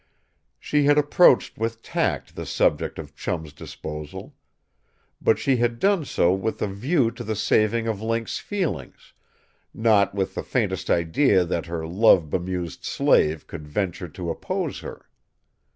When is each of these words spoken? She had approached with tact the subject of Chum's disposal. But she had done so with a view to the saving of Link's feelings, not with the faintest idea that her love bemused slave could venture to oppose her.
She 0.59 0.85
had 0.85 0.97
approached 0.97 1.59
with 1.59 1.83
tact 1.83 2.35
the 2.35 2.47
subject 2.47 2.97
of 2.97 3.15
Chum's 3.15 3.53
disposal. 3.53 4.33
But 5.21 5.37
she 5.37 5.57
had 5.57 5.77
done 5.77 6.05
so 6.05 6.33
with 6.33 6.59
a 6.63 6.67
view 6.67 7.11
to 7.11 7.23
the 7.23 7.35
saving 7.35 7.87
of 7.87 8.01
Link's 8.01 8.39
feelings, 8.39 9.13
not 9.75 10.15
with 10.15 10.33
the 10.33 10.41
faintest 10.41 10.89
idea 10.89 11.45
that 11.45 11.67
her 11.67 11.85
love 11.85 12.31
bemused 12.31 12.83
slave 12.83 13.45
could 13.45 13.67
venture 13.67 14.07
to 14.09 14.31
oppose 14.31 14.79
her. 14.79 15.07